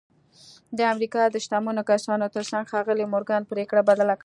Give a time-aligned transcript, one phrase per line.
[0.77, 4.19] د امریکا د شتمنو کسانو ترڅنګ ښاغلي مورګان پرېکړه بدله کړه